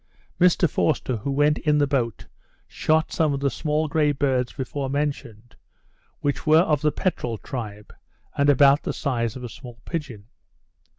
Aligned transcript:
Mr 0.39 0.67
Forster, 0.67 1.15
who 1.17 1.29
went 1.29 1.59
in 1.59 1.77
the 1.77 1.85
boat, 1.85 2.25
shot 2.67 3.11
some 3.11 3.33
of 3.33 3.39
the 3.39 3.51
small 3.51 3.87
grey 3.87 4.11
birds 4.11 4.51
before 4.51 4.89
mentioned, 4.89 5.55
which 6.21 6.47
were 6.47 6.61
of 6.61 6.81
the 6.81 6.91
peterel 6.91 7.37
tribe, 7.37 7.93
and 8.35 8.49
about 8.49 8.81
the 8.81 8.93
size 8.93 9.35
of 9.35 9.43
a 9.43 9.47
small 9.47 9.79
pigeon. 9.85 10.25